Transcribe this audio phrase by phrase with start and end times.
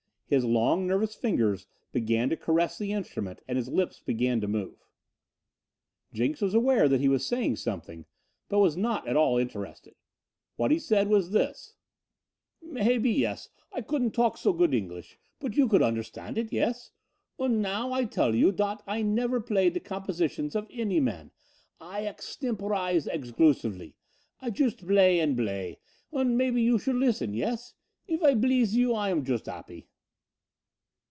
[0.27, 4.81] His long nervous fingers began to caress the instrument and his lips began to move.
[6.13, 8.05] Jenks was aware that he was saying something,
[8.47, 9.93] but was not at all interested.
[10.55, 11.73] What he said was this:
[12.61, 16.91] "Maybe, yes, I couldn't talk so good English, but you could understood it, yes?
[17.37, 21.31] Und now I tell you dot I never play the compositions of any man.
[21.81, 23.95] I axtemporize exgloosively.
[24.41, 25.79] I chust blay und blay,
[26.13, 27.73] und maybe you should listen, yes?
[28.07, 29.87] If I bleeze you I am chust happy."